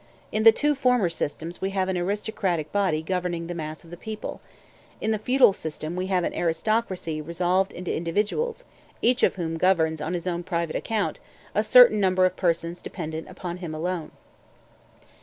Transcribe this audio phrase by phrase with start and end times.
[0.31, 3.97] In the two former systems we have an aristocratic body governing the mass of the
[3.97, 4.41] people;
[4.99, 8.63] in the feudal system we have an aristocracy resolved into individuals,
[9.03, 11.19] each of whom governs on his own private account
[11.53, 14.09] a certain number of persons dependent upon him alone.